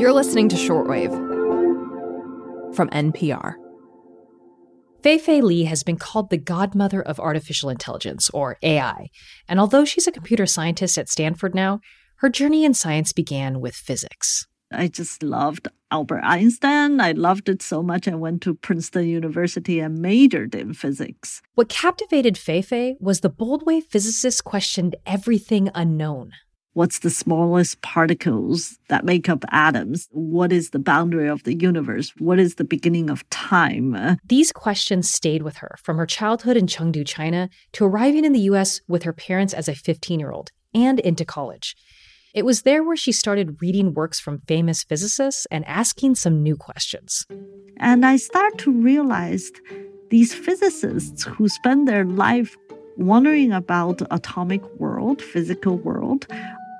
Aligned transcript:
You're 0.00 0.14
listening 0.14 0.48
to 0.48 0.56
Shortwave 0.56 1.14
from 2.74 2.88
NPR. 2.88 3.56
Fei-Fei 5.02 5.42
Li 5.42 5.64
has 5.64 5.82
been 5.82 5.98
called 5.98 6.30
the 6.30 6.38
godmother 6.38 7.02
of 7.02 7.20
artificial 7.20 7.68
intelligence, 7.68 8.30
or 8.30 8.56
AI. 8.62 9.10
And 9.46 9.60
although 9.60 9.84
she's 9.84 10.06
a 10.06 10.10
computer 10.10 10.46
scientist 10.46 10.96
at 10.96 11.10
Stanford 11.10 11.54
now, 11.54 11.80
her 12.16 12.30
journey 12.30 12.64
in 12.64 12.72
science 12.72 13.12
began 13.12 13.60
with 13.60 13.74
physics. 13.74 14.46
I 14.72 14.88
just 14.88 15.22
loved 15.22 15.68
Albert 15.90 16.22
Einstein. 16.24 16.98
I 16.98 17.12
loved 17.12 17.50
it 17.50 17.60
so 17.60 17.82
much. 17.82 18.08
I 18.08 18.14
went 18.14 18.40
to 18.44 18.54
Princeton 18.54 19.06
University 19.06 19.80
and 19.80 19.98
majored 19.98 20.54
in 20.54 20.72
physics. 20.72 21.42
What 21.56 21.68
captivated 21.68 22.38
Fei-Fei 22.38 22.96
was 23.00 23.20
the 23.20 23.28
bold 23.28 23.66
way 23.66 23.82
physicists 23.82 24.40
questioned 24.40 24.96
everything 25.04 25.68
unknown. 25.74 26.32
What's 26.80 27.00
the 27.00 27.10
smallest 27.10 27.82
particles 27.82 28.78
that 28.88 29.04
make 29.04 29.28
up 29.28 29.44
atoms? 29.50 30.08
What 30.12 30.50
is 30.50 30.70
the 30.70 30.78
boundary 30.78 31.28
of 31.28 31.42
the 31.42 31.54
universe? 31.54 32.14
What 32.16 32.38
is 32.38 32.54
the 32.54 32.64
beginning 32.64 33.10
of 33.10 33.28
time? 33.28 34.16
These 34.24 34.50
questions 34.50 35.10
stayed 35.10 35.42
with 35.42 35.58
her 35.58 35.76
from 35.82 35.98
her 35.98 36.06
childhood 36.06 36.56
in 36.56 36.66
Chengdu, 36.66 37.06
China, 37.06 37.50
to 37.72 37.84
arriving 37.84 38.24
in 38.24 38.32
the 38.32 38.48
US 38.52 38.80
with 38.88 39.02
her 39.02 39.12
parents 39.12 39.52
as 39.52 39.68
a 39.68 39.74
15 39.74 40.18
year 40.18 40.32
old 40.32 40.52
and 40.72 40.98
into 41.00 41.26
college. 41.26 41.76
It 42.32 42.46
was 42.46 42.62
there 42.62 42.82
where 42.82 42.96
she 42.96 43.12
started 43.12 43.60
reading 43.60 43.92
works 43.92 44.18
from 44.18 44.40
famous 44.48 44.82
physicists 44.82 45.46
and 45.50 45.66
asking 45.66 46.14
some 46.14 46.42
new 46.42 46.56
questions. 46.56 47.26
And 47.76 48.06
I 48.06 48.16
start 48.16 48.56
to 48.56 48.72
realize 48.72 49.52
these 50.08 50.32
physicists 50.32 51.24
who 51.24 51.46
spend 51.46 51.86
their 51.86 52.06
life 52.06 52.56
wondering 52.96 53.52
about 53.52 54.02
atomic 54.10 54.62
world, 54.78 55.22
physical 55.22 55.76
world, 55.78 56.26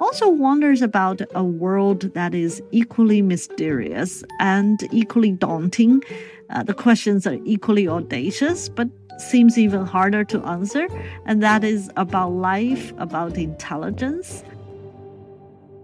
also 0.00 0.28
wonders 0.28 0.82
about 0.82 1.20
a 1.34 1.44
world 1.44 2.12
that 2.14 2.34
is 2.34 2.62
equally 2.70 3.22
mysterious 3.22 4.24
and 4.40 4.88
equally 4.92 5.32
daunting. 5.32 6.02
Uh, 6.48 6.62
the 6.62 6.74
questions 6.74 7.26
are 7.26 7.38
equally 7.44 7.86
audacious, 7.86 8.68
but 8.68 8.88
seems 9.18 9.58
even 9.58 9.84
harder 9.84 10.24
to 10.24 10.42
answer, 10.44 10.88
and 11.26 11.42
that 11.42 11.62
is 11.62 11.90
about 11.96 12.30
life, 12.30 12.92
about 12.98 13.36
intelligence. 13.36 14.42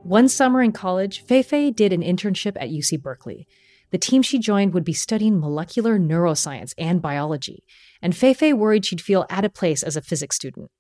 One 0.03 0.29
summer 0.29 0.63
in 0.63 0.73
college, 0.73 1.25
Fei-Fei 1.25 1.71
did 1.71 1.93
an 1.93 2.03
internship 2.03 2.57
at 2.57 2.71
UC 2.71 3.03
Berkeley. 3.03 3.47
The 3.91 3.99
team 3.99 4.23
she 4.23 4.39
joined 4.39 4.73
would 4.73 4.85
be 4.85 4.93
studying 4.93 5.39
molecular 5.39 5.99
neuroscience 5.99 6.73
and 6.79 7.03
biology, 7.03 7.63
and 8.01 8.17
Fei-Fei 8.17 8.53
worried 8.53 8.85
she'd 8.85 9.01
feel 9.01 9.27
out 9.31 9.45
of 9.45 9.55
place 9.55 9.83
as 9.83 9.97
a 9.97 10.03
physics 10.03 10.37
student. 10.37 10.71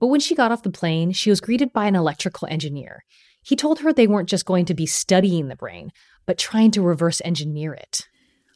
But 0.00 0.08
when 0.08 0.20
she 0.20 0.34
got 0.34 0.52
off 0.52 0.62
the 0.62 0.70
plane, 0.70 1.12
she 1.12 1.30
was 1.30 1.40
greeted 1.40 1.72
by 1.72 1.86
an 1.86 1.96
electrical 1.96 2.48
engineer. 2.50 3.04
He 3.42 3.56
told 3.56 3.80
her 3.80 3.92
they 3.92 4.06
weren't 4.06 4.28
just 4.28 4.46
going 4.46 4.64
to 4.66 4.74
be 4.74 4.86
studying 4.86 5.48
the 5.48 5.56
brain, 5.56 5.92
but 6.26 6.38
trying 6.38 6.70
to 6.72 6.82
reverse 6.82 7.20
engineer 7.24 7.74
it. 7.74 8.08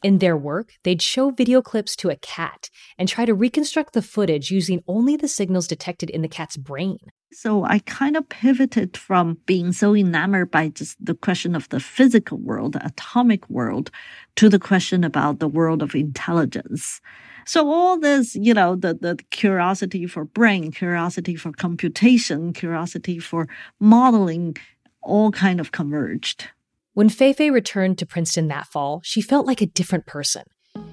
In 0.04 0.18
their 0.18 0.36
work, 0.36 0.74
they'd 0.84 1.02
show 1.02 1.30
video 1.30 1.60
clips 1.60 1.96
to 1.96 2.08
a 2.08 2.16
cat 2.16 2.70
and 2.96 3.08
try 3.08 3.24
to 3.24 3.34
reconstruct 3.34 3.94
the 3.94 4.02
footage 4.02 4.50
using 4.50 4.82
only 4.86 5.16
the 5.16 5.26
signals 5.26 5.66
detected 5.66 6.08
in 6.08 6.22
the 6.22 6.28
cat's 6.28 6.56
brain. 6.56 6.98
So 7.32 7.64
I 7.64 7.80
kind 7.80 8.16
of 8.16 8.28
pivoted 8.28 8.96
from 8.96 9.38
being 9.44 9.72
so 9.72 9.94
enamored 9.94 10.50
by 10.52 10.68
just 10.68 11.04
the 11.04 11.14
question 11.14 11.56
of 11.56 11.68
the 11.68 11.80
physical 11.80 12.38
world, 12.38 12.74
the 12.74 12.86
atomic 12.86 13.48
world, 13.50 13.90
to 14.36 14.48
the 14.48 14.60
question 14.60 15.02
about 15.02 15.40
the 15.40 15.48
world 15.48 15.82
of 15.82 15.94
intelligence. 15.94 17.00
So 17.48 17.70
all 17.70 17.98
this, 17.98 18.36
you 18.36 18.52
know, 18.52 18.76
the, 18.76 18.92
the 18.92 19.18
curiosity 19.30 20.06
for 20.06 20.26
brain, 20.26 20.70
curiosity 20.70 21.34
for 21.34 21.50
computation, 21.50 22.52
curiosity 22.52 23.18
for 23.18 23.48
modeling, 23.80 24.58
all 25.00 25.32
kind 25.32 25.58
of 25.58 25.72
converged. 25.72 26.50
When 26.92 27.08
Fei-Fei 27.08 27.50
returned 27.50 27.96
to 27.98 28.06
Princeton 28.06 28.48
that 28.48 28.66
fall, 28.66 29.00
she 29.02 29.22
felt 29.22 29.46
like 29.46 29.62
a 29.62 29.66
different 29.66 30.04
person. 30.04 30.42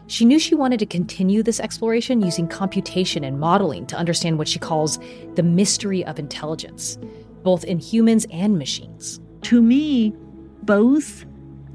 She 0.08 0.24
knew 0.24 0.40
she 0.40 0.56
wanted 0.56 0.80
to 0.80 0.86
continue 0.86 1.44
this 1.44 1.60
exploration 1.60 2.22
using 2.22 2.48
computation 2.48 3.26
and 3.26 3.38
modeling 3.38 3.86
to 3.88 3.98
understand 3.98 4.38
what 4.38 4.48
she 4.48 4.58
calls 4.58 4.98
the 5.34 5.44
mystery 5.44 6.06
of 6.06 6.20
intelligence, 6.20 6.98
both 7.44 7.66
in 7.66 7.80
humans 7.80 8.26
and 8.32 8.58
machines. 8.58 9.20
To 9.42 9.62
me, 9.62 10.14
both 10.64 11.26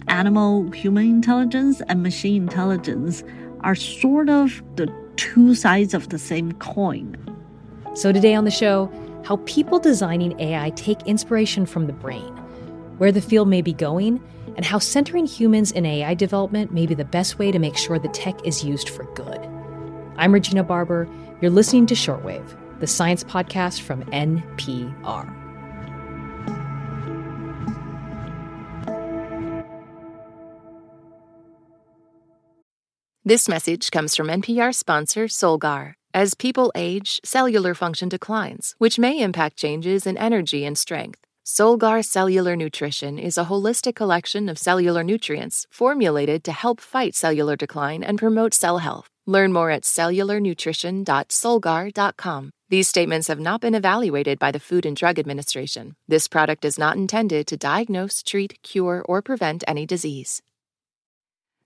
animal 0.09 0.71
human 0.71 1.05
intelligence 1.05 1.83
and 1.83 2.03
machine 2.03 2.45
intelligence 2.45 3.23
are 3.63 3.75
sort 3.75 4.29
of 4.29 4.63
the 4.77 4.93
two 5.17 5.55
sides 5.55 5.95
of 5.95 6.09
the 6.09 6.19
same 6.19 6.53
coin. 6.53 7.17
So, 7.95 8.13
today 8.13 8.35
on 8.35 8.45
the 8.45 8.51
show, 8.51 8.91
how 9.25 9.37
people 9.45 9.79
designing 9.79 10.39
AI 10.41 10.71
take 10.71 11.03
inspiration 11.03 11.67
from 11.67 11.87
the 11.87 11.93
brain, 11.93 12.33
where 12.99 13.13
the 13.13 13.21
field 13.21 13.49
may 13.49 13.63
be 13.63 13.73
going, 13.73 14.23
and 14.57 14.65
how 14.65 14.79
centering 14.79 15.27
humans 15.27 15.73
in 15.73 15.87
AI 15.87 16.15
development 16.15 16.73
may 16.73 16.87
be 16.87 16.95
the 16.95 17.05
best 17.05 17.39
way 17.39 17.51
to 17.51 17.59
make 17.59 17.77
sure 17.77 17.99
the 17.99 18.09
tech 18.09 18.45
is 18.47 18.65
used 18.65 18.89
for 18.89 19.05
good. 19.15 19.41
I'm 20.17 20.33
Regina 20.33 20.65
Barber. 20.65 21.09
You're 21.41 21.51
listening 21.51 21.87
to 21.87 21.95
Shortwave, 21.95 22.57
the 22.81 22.87
science 22.87 23.25
podcast 23.25 23.81
from 23.81 24.05
NPR. 24.07 25.40
This 33.31 33.47
message 33.49 33.93
comes 33.93 34.17
from 34.17 34.27
NPR 34.27 34.75
sponsor 34.75 35.27
Solgar. 35.27 35.95
As 36.13 36.35
people 36.35 36.73
age, 36.75 37.21
cellular 37.25 37.75
function 37.75 38.09
declines, 38.09 38.75
which 38.79 38.99
may 38.99 39.21
impact 39.21 39.57
changes 39.57 40.05
in 40.05 40.17
energy 40.17 40.65
and 40.65 40.77
strength. 40.77 41.21
Solgar 41.47 42.05
Cellular 42.05 42.57
Nutrition 42.57 43.21
is 43.21 43.39
a 43.39 43.45
holistic 43.45 43.95
collection 43.95 44.49
of 44.49 44.59
cellular 44.59 45.05
nutrients 45.05 45.69
formulated 45.71 46.43
to 46.43 46.51
help 46.51 46.81
fight 46.81 47.15
cellular 47.15 47.55
decline 47.55 48.03
and 48.03 48.19
promote 48.19 48.53
cell 48.53 48.79
health. 48.79 49.07
Learn 49.27 49.53
more 49.53 49.71
at 49.71 49.85
cellularnutrition.solgar.com. 49.85 52.51
These 52.69 52.89
statements 52.89 53.29
have 53.29 53.39
not 53.39 53.61
been 53.61 53.77
evaluated 53.77 54.41
by 54.41 54.51
the 54.51 54.59
Food 54.59 54.85
and 54.85 54.97
Drug 54.97 55.21
Administration. 55.21 55.95
This 56.09 56.27
product 56.27 56.65
is 56.65 56.81
not 56.81 56.97
intended 56.97 57.47
to 57.47 57.57
diagnose, 57.57 58.25
treat, 58.25 58.61
cure, 58.65 59.05
or 59.09 59.23
prevent 59.23 59.63
any 59.69 59.87
disease. 59.87 60.43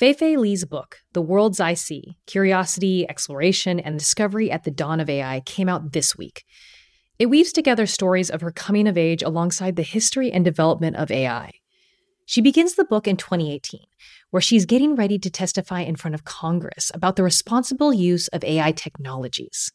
Fei-Fei 0.00 0.38
Li's 0.38 0.64
book, 0.64 1.00
The 1.12 1.20
Worlds 1.20 1.60
I 1.60 1.74
See 1.74 2.16
Curiosity, 2.24 3.06
Exploration, 3.06 3.78
and 3.78 3.98
Discovery 3.98 4.50
at 4.50 4.64
the 4.64 4.70
Dawn 4.70 4.98
of 4.98 5.10
AI, 5.10 5.42
came 5.44 5.68
out 5.68 5.92
this 5.92 6.16
week. 6.16 6.46
It 7.18 7.26
weaves 7.26 7.52
together 7.52 7.84
stories 7.84 8.30
of 8.30 8.40
her 8.40 8.50
coming 8.50 8.88
of 8.88 8.96
age 8.96 9.22
alongside 9.22 9.76
the 9.76 9.82
history 9.82 10.32
and 10.32 10.42
development 10.42 10.96
of 10.96 11.10
AI. 11.10 11.50
She 12.24 12.40
begins 12.40 12.76
the 12.76 12.86
book 12.86 13.06
in 13.06 13.18
2018, 13.18 13.82
where 14.30 14.40
she's 14.40 14.64
getting 14.64 14.94
ready 14.94 15.18
to 15.18 15.28
testify 15.28 15.82
in 15.82 15.96
front 15.96 16.14
of 16.14 16.24
Congress 16.24 16.90
about 16.94 17.16
the 17.16 17.22
responsible 17.22 17.92
use 17.92 18.26
of 18.28 18.42
AI 18.42 18.72
technologies. 18.72 19.70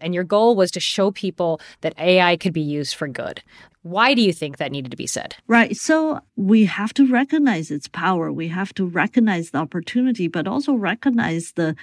And 0.00 0.14
your 0.14 0.24
goal 0.24 0.56
was 0.56 0.70
to 0.72 0.80
show 0.80 1.10
people 1.10 1.60
that 1.80 1.98
AI 1.98 2.36
could 2.36 2.52
be 2.52 2.60
used 2.60 2.94
for 2.94 3.08
good. 3.08 3.42
Why 3.82 4.14
do 4.14 4.22
you 4.22 4.32
think 4.32 4.58
that 4.58 4.72
needed 4.72 4.90
to 4.90 4.96
be 4.96 5.06
said? 5.06 5.36
Right. 5.46 5.76
So 5.76 6.20
we 6.36 6.66
have 6.66 6.92
to 6.94 7.10
recognize 7.10 7.70
its 7.70 7.88
power. 7.88 8.30
We 8.30 8.48
have 8.48 8.74
to 8.74 8.86
recognize 8.86 9.50
the 9.50 9.58
opportunity, 9.58 10.28
but 10.28 10.46
also 10.46 10.74
recognize 10.74 11.52
the 11.52 11.74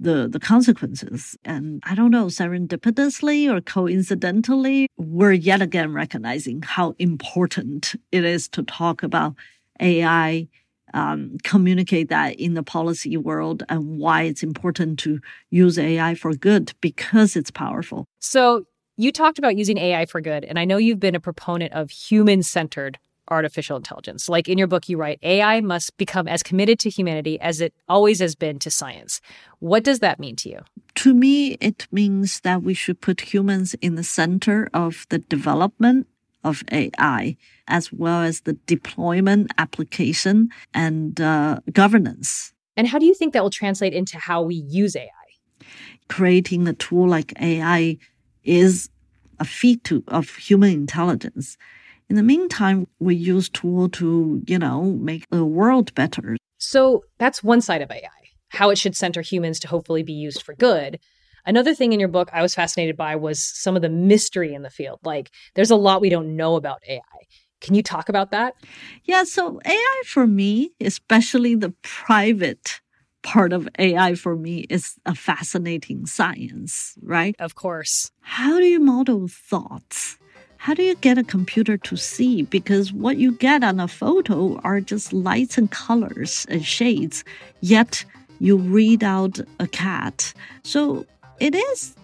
the 0.00 0.28
the 0.28 0.40
consequences. 0.40 1.36
And 1.44 1.82
I 1.86 1.94
don't 1.94 2.10
know, 2.10 2.26
serendipitously 2.26 3.48
or 3.52 3.60
coincidentally, 3.60 4.88
we're 4.96 5.32
yet 5.32 5.62
again 5.62 5.92
recognizing 5.92 6.62
how 6.62 6.94
important 6.98 7.94
it 8.10 8.24
is 8.24 8.48
to 8.50 8.62
talk 8.64 9.02
about 9.02 9.34
AI, 9.80 10.48
um, 10.94 11.36
communicate 11.42 12.08
that 12.08 12.40
in 12.40 12.54
the 12.54 12.62
policy 12.62 13.16
world, 13.16 13.62
and 13.68 13.98
why 13.98 14.22
it's 14.22 14.42
important 14.42 14.98
to 15.00 15.20
use 15.50 15.78
AI 15.78 16.14
for 16.14 16.32
good 16.32 16.72
because 16.80 17.36
it's 17.36 17.50
powerful. 17.50 18.06
So 18.20 18.64
you 18.96 19.12
talked 19.12 19.38
about 19.38 19.56
using 19.56 19.76
AI 19.76 20.06
for 20.06 20.20
good, 20.20 20.44
and 20.44 20.58
I 20.58 20.64
know 20.64 20.78
you've 20.78 21.00
been 21.00 21.16
a 21.16 21.20
proponent 21.20 21.72
of 21.72 21.90
human 21.90 22.42
centered 22.42 22.98
artificial 23.28 23.76
intelligence. 23.76 24.28
Like 24.28 24.48
in 24.48 24.58
your 24.58 24.66
book, 24.66 24.88
you 24.88 24.96
write 24.96 25.18
AI 25.22 25.60
must 25.60 25.96
become 25.96 26.28
as 26.28 26.42
committed 26.42 26.78
to 26.80 26.90
humanity 26.90 27.40
as 27.40 27.60
it 27.60 27.74
always 27.88 28.20
has 28.20 28.34
been 28.34 28.58
to 28.60 28.70
science. 28.70 29.20
What 29.58 29.82
does 29.82 30.00
that 30.00 30.20
mean 30.20 30.36
to 30.36 30.48
you? 30.50 30.60
To 30.96 31.14
me, 31.14 31.52
it 31.60 31.86
means 31.90 32.40
that 32.40 32.62
we 32.62 32.74
should 32.74 33.00
put 33.00 33.32
humans 33.32 33.74
in 33.80 33.94
the 33.94 34.04
center 34.04 34.68
of 34.74 35.06
the 35.08 35.18
development 35.18 36.06
of 36.44 36.62
AI, 36.70 37.36
as 37.66 37.92
well 37.92 38.22
as 38.22 38.42
the 38.42 38.54
deployment, 38.66 39.50
application, 39.58 40.50
and 40.72 41.20
uh, 41.20 41.60
governance. 41.72 42.52
And 42.76 42.86
how 42.86 42.98
do 42.98 43.06
you 43.06 43.14
think 43.14 43.32
that 43.32 43.42
will 43.42 43.50
translate 43.50 43.94
into 43.94 44.18
how 44.18 44.42
we 44.42 44.56
use 44.56 44.96
AI? 44.96 45.08
Creating 46.08 46.68
a 46.68 46.72
tool 46.74 47.08
like 47.08 47.32
AI 47.40 47.96
is 48.42 48.90
a 49.38 49.44
feat 49.44 49.90
of 50.08 50.30
human 50.36 50.70
intelligence. 50.70 51.56
In 52.08 52.16
the 52.16 52.22
meantime, 52.22 52.86
we 52.98 53.14
use 53.14 53.48
tool 53.48 53.88
to, 53.90 54.42
you 54.46 54.58
know, 54.58 54.82
make 54.82 55.28
the 55.30 55.44
world 55.44 55.94
better. 55.94 56.36
So 56.58 57.04
that's 57.18 57.42
one 57.42 57.60
side 57.60 57.82
of 57.82 57.90
AI, 57.90 58.08
how 58.48 58.70
it 58.70 58.78
should 58.78 58.96
center 58.96 59.22
humans 59.22 59.58
to 59.60 59.68
hopefully 59.68 60.02
be 60.02 60.12
used 60.12 60.42
for 60.42 60.54
good. 60.54 61.00
Another 61.46 61.74
thing 61.74 61.92
in 61.92 62.00
your 62.00 62.08
book 62.08 62.30
I 62.32 62.42
was 62.42 62.54
fascinated 62.54 62.96
by 62.96 63.16
was 63.16 63.40
some 63.42 63.76
of 63.76 63.82
the 63.82 63.88
mystery 63.88 64.54
in 64.54 64.62
the 64.62 64.70
field. 64.70 65.00
Like 65.04 65.30
there's 65.54 65.70
a 65.70 65.76
lot 65.76 66.00
we 66.00 66.08
don't 66.08 66.36
know 66.36 66.56
about 66.56 66.82
AI. 66.88 67.00
Can 67.60 67.74
you 67.74 67.82
talk 67.82 68.08
about 68.08 68.30
that? 68.30 68.54
Yeah, 69.04 69.24
so 69.24 69.60
AI 69.64 70.02
for 70.06 70.26
me, 70.26 70.70
especially 70.80 71.54
the 71.54 71.74
private 71.82 72.80
part 73.22 73.52
of 73.52 73.68
AI 73.78 74.14
for 74.14 74.36
me 74.36 74.66
is 74.68 74.96
a 75.06 75.14
fascinating 75.14 76.06
science, 76.06 76.94
right? 77.02 77.34
Of 77.38 77.54
course. 77.54 78.10
How 78.20 78.58
do 78.58 78.66
you 78.66 78.80
model 78.80 79.28
thoughts? 79.28 80.18
How 80.58 80.74
do 80.74 80.82
you 80.82 80.94
get 80.94 81.18
a 81.18 81.24
computer 81.24 81.76
to 81.76 81.96
see? 81.96 82.42
Because 82.42 82.92
what 82.92 83.16
you 83.16 83.32
get 83.32 83.64
on 83.64 83.80
a 83.80 83.88
photo 83.88 84.58
are 84.60 84.80
just 84.80 85.12
lights 85.12 85.58
and 85.58 85.70
colors 85.70 86.46
and 86.48 86.64
shades, 86.64 87.24
yet 87.60 88.04
you 88.40 88.56
read 88.56 89.02
out 89.02 89.40
a 89.58 89.66
cat. 89.66 90.32
So 90.62 91.06
it 91.40 91.54
is 91.54 91.94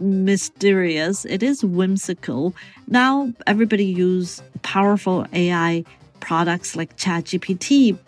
mysterious. 0.00 1.24
It 1.24 1.42
is 1.42 1.64
whimsical. 1.64 2.54
Now 2.86 3.32
everybody 3.46 3.84
use 3.84 4.42
powerful 4.62 5.26
AI 5.32 5.84
products 6.20 6.76
like 6.76 6.96
ChatGPT, 6.96 7.98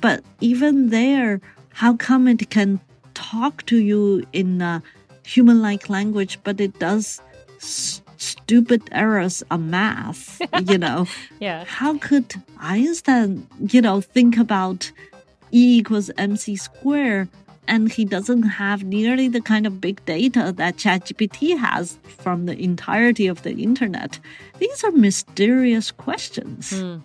but 0.00 0.22
even 0.40 0.90
there, 0.90 1.40
how 1.72 1.96
come 1.96 2.26
it 2.28 2.50
can 2.50 2.80
talk 3.14 3.64
to 3.66 3.76
you 3.76 4.24
in 4.32 4.60
a 4.60 4.82
human-like 5.24 5.88
language, 5.88 6.38
but 6.42 6.60
it 6.60 6.78
does 6.78 7.20
stupid 8.16 8.82
errors 8.92 9.42
on 9.50 9.70
math? 9.70 10.40
You 10.68 10.78
know, 10.78 11.06
yeah. 11.40 11.64
How 11.64 11.98
could 11.98 12.34
Einstein, 12.58 13.46
you 13.68 13.80
know, 13.80 14.00
think 14.00 14.36
about 14.36 14.90
E 15.52 15.78
equals 15.78 16.10
mc 16.16 16.56
squared? 16.56 17.28
And 17.70 17.90
he 17.90 18.04
doesn't 18.04 18.42
have 18.42 18.82
nearly 18.82 19.28
the 19.28 19.40
kind 19.40 19.64
of 19.64 19.80
big 19.80 20.04
data 20.04 20.52
that 20.56 20.76
ChatGPT 20.76 21.56
has 21.56 21.96
from 22.18 22.46
the 22.46 22.58
entirety 22.58 23.28
of 23.28 23.42
the 23.44 23.52
internet. 23.52 24.18
These 24.58 24.82
are 24.82 24.90
mysterious 24.90 25.92
questions. 25.92 26.72
Mm. 26.72 27.00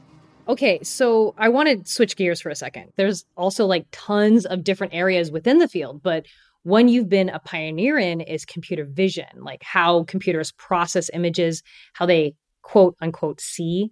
Okay, 0.47 0.79
so 0.81 1.35
I 1.37 1.49
want 1.49 1.69
to 1.69 1.91
switch 1.91 2.15
gears 2.15 2.41
for 2.41 2.49
a 2.49 2.55
second. 2.55 2.91
There's 2.97 3.25
also 3.37 3.67
like 3.67 3.85
tons 3.91 4.45
of 4.45 4.63
different 4.63 4.93
areas 4.93 5.31
within 5.31 5.59
the 5.59 5.67
field, 5.67 6.01
but 6.01 6.25
one 6.63 6.87
you've 6.87 7.09
been 7.09 7.29
a 7.29 7.39
pioneer 7.39 7.99
in 7.99 8.21
is 8.21 8.43
computer 8.43 8.85
vision, 8.85 9.27
like 9.37 9.61
how 9.61 10.03
computers 10.05 10.51
process 10.51 11.11
images, 11.13 11.61
how 11.93 12.07
they 12.07 12.33
quote 12.63 12.95
unquote 13.01 13.39
see. 13.39 13.91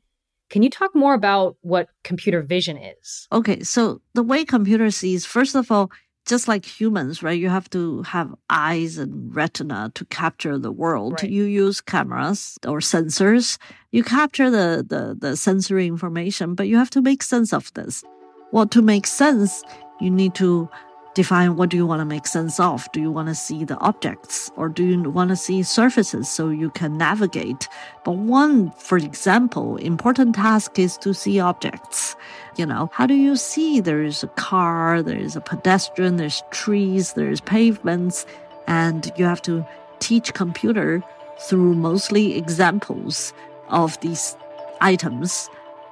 Can 0.49 0.63
you 0.63 0.71
talk 0.71 0.95
more 0.95 1.13
about 1.13 1.55
what 1.61 1.89
computer 2.03 2.41
vision 2.41 2.77
is? 2.77 3.27
Okay, 3.31 3.61
so 3.61 4.01
the 4.15 4.23
way 4.23 4.43
computer 4.43 4.89
sees, 4.89 5.23
first 5.23 5.55
of 5.55 5.71
all, 5.71 5.91
just 6.25 6.47
like 6.47 6.65
humans, 6.65 7.21
right? 7.21 7.39
You 7.39 7.49
have 7.49 7.69
to 7.71 8.01
have 8.03 8.33
eyes 8.49 8.97
and 8.97 9.35
retina 9.35 9.91
to 9.95 10.05
capture 10.05 10.57
the 10.57 10.71
world. 10.71 11.19
Right. 11.21 11.31
You 11.31 11.43
use 11.43 11.81
cameras 11.81 12.57
or 12.65 12.79
sensors. 12.79 13.57
You 13.91 14.03
capture 14.03 14.49
the, 14.49 14.85
the, 14.87 15.15
the 15.19 15.35
sensory 15.35 15.87
information, 15.87 16.55
but 16.55 16.67
you 16.67 16.77
have 16.77 16.89
to 16.91 17.01
make 17.01 17.23
sense 17.23 17.53
of 17.53 17.73
this. 17.73 18.03
Well, 18.51 18.67
to 18.67 18.81
make 18.81 19.07
sense, 19.07 19.63
you 19.99 20.09
need 20.09 20.35
to 20.35 20.69
define 21.13 21.56
what 21.56 21.69
do 21.69 21.77
you 21.77 21.86
want 21.86 22.00
to 22.00 22.06
make 22.06 22.27
sense 22.27 22.60
of? 22.60 22.92
Do 22.92 23.00
you 23.00 23.12
want 23.12 23.27
to 23.30 23.36
see 23.36 23.63
the 23.63 23.77
objects 23.77 24.51
or 24.56 24.69
do 24.69 24.83
you 24.83 25.10
want 25.10 25.30
to 25.30 25.36
see 25.36 25.63
surfaces 25.63 26.30
so 26.30 26.50
you 26.50 26.69
can 26.69 26.98
navigate? 26.98 27.68
But 28.04 28.13
one, 28.13 28.71
for 28.71 28.98
example, 28.98 29.77
important 29.77 30.36
task 30.36 30.80
is 30.80 30.98
to 30.98 31.13
see 31.13 31.39
objects. 31.39 32.15
You 32.57 32.65
know, 32.65 32.89
how 32.94 33.06
do 33.06 33.13
you 33.13 33.36
see 33.36 33.80
there 33.80 34.04
is 34.04 34.24
a 34.24 34.27
car, 34.27 35.01
there 35.01 35.18
is 35.18 35.36
a 35.36 35.42
pedestrian, 35.42 36.18
there's 36.18 36.44
trees, 36.51 37.13
there's 37.13 37.42
pavements, 37.42 38.25
and 38.68 39.12
you 39.18 39.25
have 39.25 39.42
to 39.44 39.66
teach 40.00 40.33
computer 40.33 41.04
through 41.39 41.75
mostly 41.75 42.38
examples 42.38 43.33
of 43.69 44.00
these 44.01 44.36
items 44.81 45.50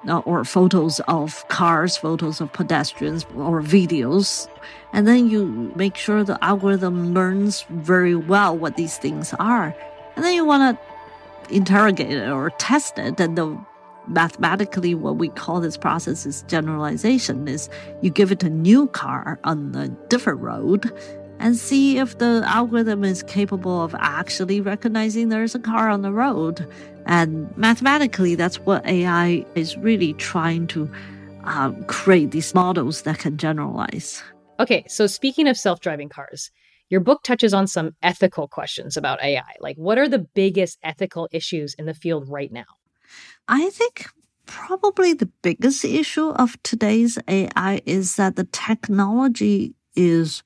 Uh, 0.07 0.17
or 0.25 0.43
photos 0.43 0.99
of 1.01 1.47
cars, 1.47 1.95
photos 1.95 2.41
of 2.41 2.51
pedestrians, 2.53 3.23
or 3.35 3.61
videos. 3.61 4.47
And 4.93 5.07
then 5.07 5.29
you 5.29 5.71
make 5.75 5.95
sure 5.95 6.23
the 6.23 6.43
algorithm 6.43 7.13
learns 7.13 7.65
very 7.69 8.15
well 8.15 8.57
what 8.57 8.77
these 8.77 8.97
things 8.97 9.31
are. 9.37 9.75
And 10.15 10.25
then 10.25 10.33
you 10.33 10.43
want 10.43 10.75
to 10.75 11.55
interrogate 11.55 12.17
it 12.17 12.29
or 12.29 12.49
test 12.57 12.97
it. 12.97 13.19
And 13.19 13.37
the 13.37 13.55
mathematically, 14.07 14.95
what 14.95 15.17
we 15.17 15.29
call 15.29 15.61
this 15.61 15.77
process 15.77 16.25
is 16.25 16.41
generalization 16.43 17.47
is 17.47 17.69
you 18.01 18.09
give 18.09 18.31
it 18.31 18.43
a 18.43 18.49
new 18.49 18.87
car 18.87 19.39
on 19.43 19.75
a 19.75 19.87
different 20.09 20.39
road 20.39 20.91
and 21.41 21.57
see 21.57 21.97
if 21.97 22.17
the 22.19 22.43
algorithm 22.45 23.03
is 23.03 23.23
capable 23.23 23.83
of 23.83 23.95
actually 23.99 24.61
recognizing 24.61 25.29
there's 25.29 25.55
a 25.55 25.59
car 25.59 25.89
on 25.89 26.03
the 26.03 26.11
road. 26.11 26.67
And 27.05 27.55
mathematically, 27.57 28.35
that's 28.35 28.59
what 28.59 28.85
AI 28.85 29.45
is 29.55 29.75
really 29.77 30.13
trying 30.13 30.67
to 30.67 30.89
uh, 31.43 31.71
create 31.87 32.31
these 32.31 32.53
models 32.53 33.01
that 33.01 33.19
can 33.19 33.37
generalize. 33.37 34.23
Okay, 34.59 34.85
so 34.87 35.07
speaking 35.07 35.47
of 35.47 35.57
self 35.57 35.79
driving 35.79 36.09
cars, 36.09 36.51
your 36.89 36.99
book 36.99 37.23
touches 37.23 37.53
on 37.53 37.65
some 37.67 37.95
ethical 38.03 38.47
questions 38.47 38.95
about 38.95 39.23
AI. 39.23 39.55
Like, 39.59 39.77
what 39.77 39.97
are 39.97 40.07
the 40.07 40.19
biggest 40.19 40.77
ethical 40.83 41.27
issues 41.31 41.73
in 41.73 41.85
the 41.85 41.95
field 41.95 42.29
right 42.29 42.51
now? 42.51 42.65
I 43.47 43.69
think 43.71 44.05
probably 44.45 45.13
the 45.13 45.29
biggest 45.41 45.83
issue 45.83 46.29
of 46.29 46.61
today's 46.61 47.17
AI 47.27 47.81
is 47.85 48.17
that 48.17 48.35
the 48.35 48.43
technology 48.43 49.73
is 49.95 50.43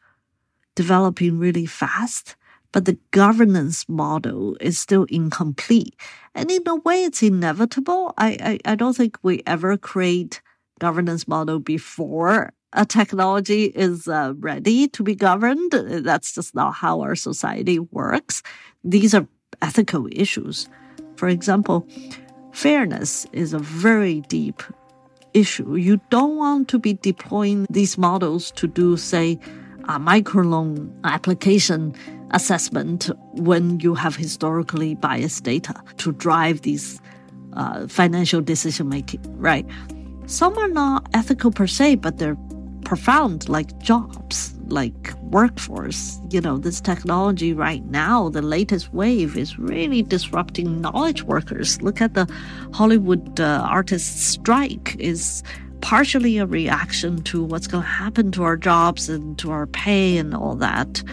developing 0.76 1.40
really 1.40 1.66
fast, 1.66 2.36
but 2.72 2.86
the 2.86 2.98
governance 3.12 3.88
model 3.88 4.58
is 4.60 4.78
still 4.78 5.06
incomplete. 5.10 5.96
And 6.34 6.52
in 6.52 6.68
a 6.68 6.76
way, 6.76 7.04
it's 7.04 7.24
inevitable. 7.24 8.14
I, 8.18 8.60
I, 8.66 8.72
I 8.74 8.76
don't 8.76 8.96
think 8.96 9.18
we 9.24 9.42
ever 9.48 9.78
create 9.78 10.42
governance 10.80 11.28
model 11.28 11.60
before 11.60 12.52
a 12.74 12.86
technology 12.86 13.66
is 13.66 14.08
uh, 14.08 14.34
ready 14.38 14.88
to 14.90 15.04
be 15.04 15.16
governed. 15.16 15.72
That's 15.72 16.36
just 16.36 16.54
not 16.54 16.74
how 16.74 17.02
our 17.02 17.16
society 17.16 17.80
works. 17.80 18.44
These 18.84 19.14
are 19.16 19.28
ethical 19.62 20.08
issues. 20.12 20.68
For 21.16 21.30
example, 21.30 21.88
fairness 22.52 23.26
is 23.32 23.54
a 23.54 23.60
very 23.60 24.22
deep 24.22 24.62
issue. 25.34 25.76
You 25.76 26.02
don't 26.10 26.36
want 26.36 26.68
to 26.70 26.80
be 26.80 26.94
deploying 26.94 27.66
these 27.70 27.98
models 27.98 28.52
to 28.52 28.68
do, 28.68 28.98
say, 28.98 29.40
a 29.88 30.00
microloan 30.00 30.92
application 31.04 31.94
assessment 32.32 33.10
when 33.34 33.80
you 33.80 33.94
have 33.94 34.16
historically 34.16 34.96
biased 34.96 35.44
data 35.44 35.76
to 35.98 36.12
drive 36.12 36.62
these 36.62 37.00
uh, 37.54 37.88
financial 37.88 38.42
decision 38.42 38.90
making, 38.90 39.22
right? 39.38 39.66
Some 40.26 40.58
are 40.58 40.68
not 40.68 41.08
ethical 41.14 41.52
per 41.52 41.68
se, 41.68 41.96
but 41.96 42.18
they're 42.18 42.38
profound, 42.84 43.48
like 43.50 43.78
jobs, 43.80 44.54
like 44.68 45.14
workforce. 45.24 46.20
You 46.32 46.42
know, 46.42 46.58
this 46.58 46.82
technology 46.82 47.54
right 47.54 47.84
now, 47.86 48.30
the 48.30 48.42
latest 48.42 48.94
wave 48.94 49.38
is 49.38 49.60
really 49.60 50.02
disrupting 50.02 50.82
knowledge 50.82 51.24
workers. 51.24 51.82
Look 51.82 52.02
at 52.02 52.14
the 52.14 52.28
Hollywood 52.74 53.40
uh, 53.40 53.68
artists 53.70 54.24
strike 54.24 54.96
is 55.00 55.44
partially 55.86 56.40
a 56.40 56.48
reaction 56.48 57.22
to 57.22 57.44
what's 57.44 57.68
going 57.68 57.84
to 57.84 57.88
happen 57.88 58.32
to 58.32 58.42
our 58.42 58.58
jobs 58.58 59.08
and 59.08 59.38
to 59.38 59.52
our 59.52 59.68
pay 59.68 60.18
and 60.18 60.34
all 60.34 60.56
that. 60.56 61.04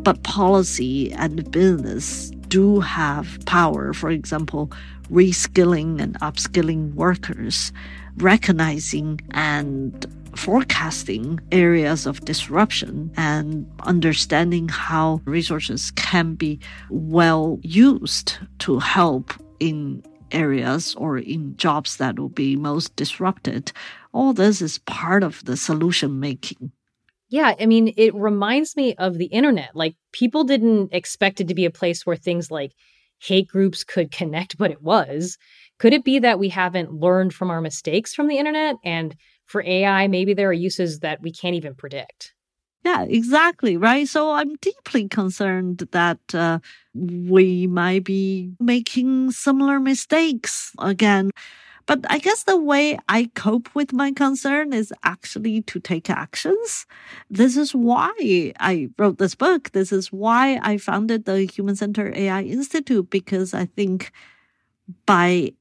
But 0.00 0.20
policy 0.24 1.12
and 1.12 1.48
business 1.52 2.30
do 2.48 2.80
have 2.80 3.38
power. 3.46 3.92
For 3.92 4.10
example, 4.10 4.72
reskilling 5.12 6.02
and 6.02 6.18
upskilling 6.18 6.92
workers, 6.94 7.72
recognizing 8.16 9.20
and 9.30 10.04
forecasting 10.34 11.38
areas 11.52 12.04
of 12.04 12.24
disruption 12.24 13.12
and 13.16 13.64
understanding 13.84 14.66
how 14.66 15.20
resources 15.24 15.92
can 15.92 16.34
be 16.34 16.58
well 16.90 17.60
used 17.62 18.38
to 18.58 18.80
help 18.80 19.32
in 19.60 20.02
areas 20.32 20.94
or 20.96 21.18
in 21.18 21.56
jobs 21.56 21.96
that 21.98 22.18
will 22.18 22.28
be 22.28 22.56
most 22.56 22.94
disrupted. 22.96 23.72
All 24.16 24.32
this 24.32 24.62
is 24.62 24.78
part 24.78 25.22
of 25.22 25.44
the 25.44 25.58
solution 25.58 26.18
making. 26.20 26.72
Yeah, 27.28 27.54
I 27.60 27.66
mean, 27.66 27.92
it 27.98 28.14
reminds 28.14 28.74
me 28.74 28.94
of 28.94 29.18
the 29.18 29.26
internet. 29.26 29.76
Like, 29.76 29.94
people 30.12 30.42
didn't 30.42 30.94
expect 30.94 31.38
it 31.42 31.48
to 31.48 31.54
be 31.54 31.66
a 31.66 31.70
place 31.70 32.06
where 32.06 32.16
things 32.16 32.50
like 32.50 32.72
hate 33.18 33.46
groups 33.46 33.84
could 33.84 34.10
connect, 34.10 34.56
but 34.56 34.70
it 34.70 34.80
was. 34.80 35.36
Could 35.78 35.92
it 35.92 36.02
be 36.02 36.18
that 36.20 36.38
we 36.38 36.48
haven't 36.48 36.94
learned 36.94 37.34
from 37.34 37.50
our 37.50 37.60
mistakes 37.60 38.14
from 38.14 38.28
the 38.28 38.38
internet? 38.38 38.76
And 38.82 39.14
for 39.44 39.62
AI, 39.62 40.08
maybe 40.08 40.32
there 40.32 40.48
are 40.48 40.54
uses 40.54 41.00
that 41.00 41.20
we 41.20 41.30
can't 41.30 41.54
even 41.54 41.74
predict. 41.74 42.32
Yeah, 42.86 43.02
exactly. 43.02 43.76
Right. 43.76 44.08
So 44.08 44.30
I'm 44.30 44.56
deeply 44.62 45.08
concerned 45.08 45.86
that 45.92 46.20
uh, 46.32 46.60
we 46.94 47.66
might 47.66 48.04
be 48.04 48.52
making 48.60 49.32
similar 49.32 49.78
mistakes 49.78 50.72
again. 50.78 51.32
But 51.86 52.04
I 52.10 52.18
guess 52.18 52.42
the 52.42 52.60
way 52.60 52.98
I 53.08 53.30
cope 53.34 53.72
with 53.74 53.92
my 53.92 54.10
concern 54.10 54.72
is 54.72 54.92
actually 55.04 55.62
to 55.62 55.78
take 55.78 56.10
actions. 56.10 56.84
This 57.30 57.56
is 57.56 57.74
why 57.74 58.52
I 58.58 58.88
wrote 58.98 59.18
this 59.18 59.36
book. 59.36 59.70
This 59.70 59.92
is 59.92 60.12
why 60.12 60.58
I 60.62 60.78
founded 60.78 61.24
the 61.24 61.44
Human 61.44 61.76
Centered 61.76 62.16
AI 62.16 62.42
Institute, 62.42 63.08
because 63.08 63.54
I 63.54 63.66
think 63.66 64.10
by 65.06 65.52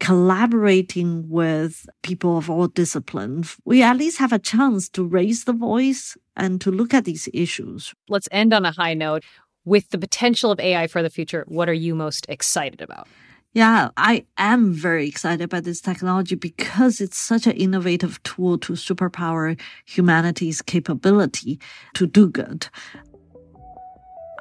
collaborating 0.00 1.28
with 1.28 1.88
people 2.02 2.36
of 2.36 2.50
all 2.50 2.66
disciplines, 2.68 3.56
we 3.64 3.82
at 3.82 3.96
least 3.96 4.18
have 4.18 4.32
a 4.32 4.38
chance 4.38 4.88
to 4.90 5.04
raise 5.04 5.44
the 5.44 5.52
voice 5.52 6.16
and 6.36 6.60
to 6.60 6.70
look 6.70 6.92
at 6.92 7.04
these 7.04 7.28
issues. 7.32 7.94
Let's 8.08 8.28
end 8.32 8.52
on 8.52 8.64
a 8.64 8.72
high 8.72 8.94
note. 8.94 9.24
With 9.64 9.90
the 9.90 9.98
potential 9.98 10.50
of 10.50 10.60
AI 10.60 10.86
for 10.86 11.02
the 11.02 11.10
future, 11.10 11.44
what 11.46 11.68
are 11.68 11.74
you 11.74 11.94
most 11.94 12.26
excited 12.28 12.80
about? 12.80 13.06
Yeah, 13.54 13.88
I 13.96 14.26
am 14.36 14.74
very 14.74 15.08
excited 15.08 15.48
by 15.48 15.60
this 15.60 15.80
technology 15.80 16.34
because 16.34 17.00
it's 17.00 17.16
such 17.16 17.46
an 17.46 17.56
innovative 17.56 18.22
tool 18.22 18.58
to 18.58 18.74
superpower 18.74 19.58
humanity's 19.86 20.60
capability 20.60 21.58
to 21.94 22.06
do 22.06 22.28
good. 22.28 22.68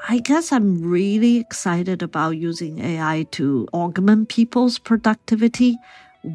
I 0.09 0.19
guess 0.19 0.51
I'm 0.51 0.81
really 0.81 1.37
excited 1.37 2.01
about 2.01 2.37
using 2.37 2.79
AI 2.79 3.25
to 3.31 3.67
augment 3.73 4.29
people's 4.29 4.77
productivity, 4.77 5.77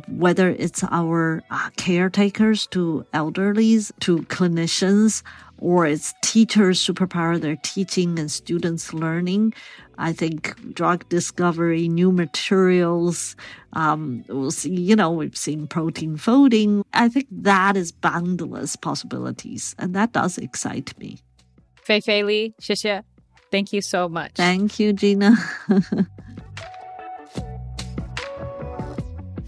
whether 0.09 0.51
it's 0.51 0.85
our 0.85 1.43
uh, 1.51 1.71
caretakers 1.77 2.67
to 2.69 3.05
elderlies 3.13 3.93
to 4.01 4.19
clinicians 4.23 5.23
or 5.59 5.87
it's 5.87 6.13
teachers 6.23 6.85
superpower 6.85 7.41
their 7.41 7.57
teaching 7.57 8.19
and 8.19 8.31
students 8.31 8.93
learning. 8.93 9.55
I 9.97 10.13
think 10.13 10.75
drug 10.75 11.09
discovery, 11.09 11.87
new 11.87 12.11
materials, 12.11 13.37
um, 13.75 14.25
we'll 14.29 14.51
see, 14.51 14.75
you 14.75 14.97
know, 14.97 15.13
we've 15.13 15.37
seen 15.37 15.69
protein 15.69 16.17
folding. 16.17 16.85
I 16.93 17.09
think 17.09 17.29
that 17.31 17.77
is 17.77 17.93
boundless 17.93 18.75
possibilities. 18.75 19.77
And 19.79 19.95
that 19.95 20.13
does 20.13 20.37
excite 20.37 20.99
me. 20.99 21.19
Fei 21.77 22.01
Fei 22.01 22.25
Li, 22.25 22.55
xie 22.61 23.05
Thank 23.53 23.73
you 23.73 23.83
so 23.83 24.09
much. 24.09 24.33
Thank 24.35 24.81
you, 24.81 24.93
Gina. 24.93 25.37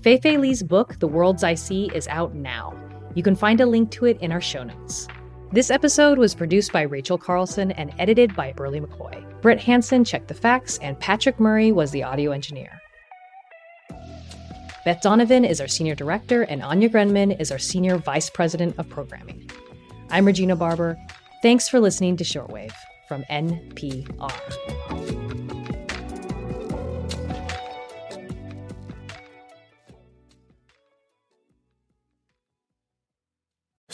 Fei 0.05 0.19
Fei 0.19 0.37
Li's 0.37 0.63
book, 0.63 0.99
The 0.99 1.09
Worlds 1.09 1.43
I 1.43 1.55
See, 1.55 1.91
is 1.95 2.07
out 2.09 2.35
now. 2.35 2.79
You 3.15 3.23
can 3.23 3.35
find 3.35 3.59
a 3.63 3.65
link 3.65 3.91
to 3.93 4.05
it 4.05 4.21
in 4.21 4.33
our 4.33 4.41
show 4.43 4.63
notes. 4.63 5.09
This 5.51 5.71
episode 5.71 6.19
was 6.19 6.35
produced 6.35 6.75
by 6.75 6.83
Rachel 6.83 7.17
Carlson 7.17 7.71
and 7.71 7.91
edited 7.99 8.37
by 8.37 8.53
Berly 8.53 8.85
McCoy. 8.85 9.25
Brit 9.41 9.59
Hanson 9.59 10.05
checked 10.05 10.29
the 10.29 10.35
facts, 10.35 10.77
and 10.83 11.01
Patrick 11.01 11.41
Murray 11.41 11.73
was 11.73 11.91
the 11.91 12.03
audio 12.03 12.33
engineer. 12.33 12.83
Beth 14.85 15.01
Donovan 15.01 15.43
is 15.43 15.59
our 15.59 15.69
senior 15.69 15.95
director, 15.95 16.43
and 16.43 16.63
Anya 16.63 16.91
Grundmann 16.91 17.41
is 17.41 17.51
our 17.51 17.59
senior 17.59 17.97
vice 17.97 18.29
president 18.29 18.79
of 18.79 18.87
programming. 18.91 19.51
I'm 20.11 20.27
Regina 20.27 20.55
Barber. 20.55 20.99
Thanks 21.41 21.67
for 21.67 21.81
listening 21.81 22.19
to 22.19 22.25
Shortwave 22.25 22.75
from 23.09 23.23
NPR. 23.31 25.24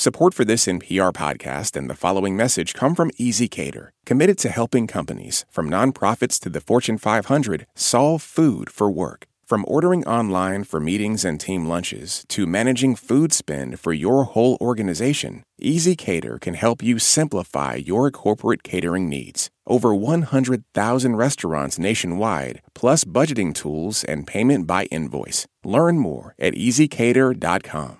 Support 0.00 0.32
for 0.32 0.46
this 0.46 0.64
NPR 0.64 1.12
podcast 1.12 1.76
and 1.76 1.90
the 1.90 1.94
following 1.94 2.34
message 2.34 2.72
come 2.72 2.94
from 2.94 3.10
ezCater, 3.18 3.90
committed 4.06 4.38
to 4.38 4.48
helping 4.48 4.86
companies, 4.86 5.44
from 5.50 5.68
nonprofits 5.68 6.40
to 6.40 6.48
the 6.48 6.62
Fortune 6.62 6.96
500, 6.96 7.66
solve 7.74 8.22
food 8.22 8.70
for 8.70 8.90
work. 8.90 9.26
From 9.44 9.62
ordering 9.68 10.02
online 10.06 10.64
for 10.64 10.80
meetings 10.80 11.22
and 11.22 11.38
team 11.38 11.66
lunches 11.66 12.24
to 12.28 12.46
managing 12.46 12.96
food 12.96 13.34
spend 13.34 13.78
for 13.78 13.92
your 13.92 14.24
whole 14.24 14.56
organization, 14.58 15.42
ezCater 15.62 16.40
can 16.40 16.54
help 16.54 16.82
you 16.82 16.98
simplify 16.98 17.74
your 17.74 18.10
corporate 18.10 18.62
catering 18.62 19.06
needs. 19.06 19.50
Over 19.66 19.94
100,000 19.94 21.16
restaurants 21.16 21.78
nationwide, 21.78 22.62
plus 22.74 23.04
budgeting 23.04 23.54
tools 23.54 24.02
and 24.04 24.26
payment 24.26 24.66
by 24.66 24.86
invoice. 24.86 25.46
Learn 25.62 25.98
more 25.98 26.34
at 26.38 26.54
ezcater.com. 26.54 27.99